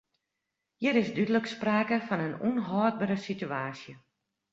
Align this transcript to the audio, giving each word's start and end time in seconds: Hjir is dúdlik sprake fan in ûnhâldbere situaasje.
Hjir 0.79 0.95
is 1.01 1.09
dúdlik 1.15 1.47
sprake 1.53 1.97
fan 2.07 2.25
in 2.27 2.39
ûnhâldbere 2.47 3.17
situaasje. 3.27 3.93